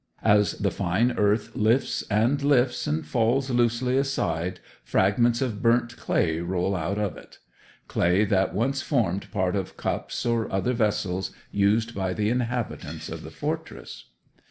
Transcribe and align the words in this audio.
As 0.25 0.53
the 0.53 0.71
fine 0.71 1.11
earth 1.11 1.55
lifts 1.55 2.01
and 2.09 2.41
lifts 2.41 2.87
and 2.87 3.05
falls 3.05 3.51
loosely 3.51 3.99
aside 3.99 4.59
fragments 4.83 5.43
of 5.43 5.61
burnt 5.61 5.95
clay 5.95 6.39
roll 6.39 6.75
out 6.75 6.97
of 6.97 7.15
it 7.17 7.37
clay 7.87 8.25
that 8.25 8.55
once 8.55 8.81
formed 8.81 9.29
part 9.31 9.55
of 9.55 9.77
cups 9.77 10.25
or 10.25 10.51
other 10.51 10.73
vessels 10.73 11.29
used 11.51 11.93
by 11.93 12.13
the 12.13 12.31
inhabitants 12.31 13.09
of 13.09 13.21
the 13.21 13.29
fortress. 13.29 14.05